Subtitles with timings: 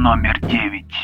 [0.00, 0.94] Номер девять.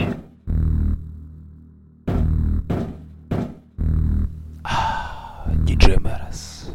[5.66, 6.70] Диджей Мэрос.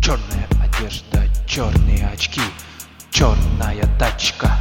[0.00, 2.42] Черная одежда, черные очки,
[3.10, 4.52] черная тачка.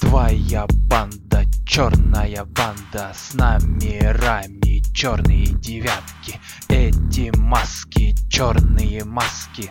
[0.00, 1.31] Твоя банда,
[1.66, 6.40] черная банда с номерами, черные девятки.
[6.68, 9.70] Эти маски, черные маски.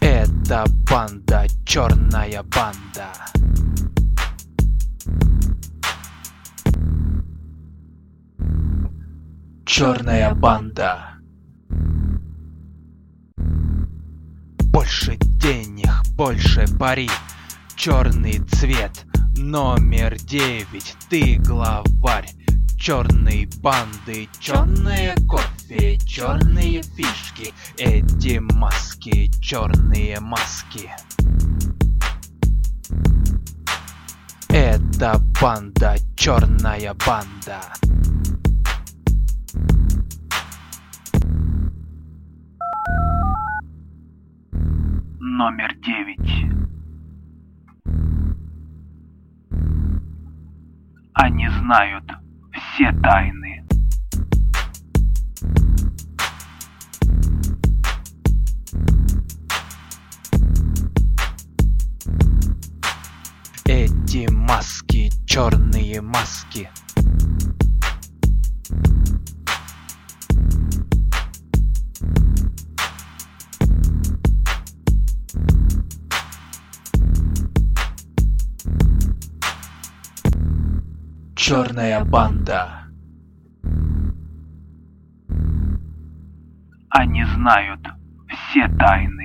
[0.00, 3.12] Это банда, черная банда.
[9.66, 11.10] Черная банда.
[14.72, 17.08] Больше денег, больше пари.
[17.82, 19.06] Черный цвет,
[19.38, 20.94] номер девять.
[21.08, 22.28] Ты главарь
[22.78, 30.90] черной банды, черное кофе, черные фишки, эти маски, черные маски.
[34.50, 37.62] Это банда, черная банда.
[45.18, 46.49] Номер девять.
[51.22, 52.04] Они знают
[52.50, 53.62] все тайны.
[63.66, 66.70] Эти маски, черные маски.
[81.50, 82.84] Черная банда.
[86.90, 87.80] Они знают
[88.28, 89.19] все тайны.